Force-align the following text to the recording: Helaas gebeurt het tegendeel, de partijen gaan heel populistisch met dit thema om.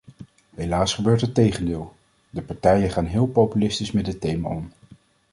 Helaas 0.55 0.93
gebeurt 0.93 1.21
het 1.21 1.33
tegendeel, 1.33 1.95
de 2.29 2.41
partijen 2.41 2.89
gaan 2.91 3.05
heel 3.05 3.27
populistisch 3.27 3.91
met 3.91 4.05
dit 4.05 4.21
thema 4.21 4.49
om. 4.49 4.71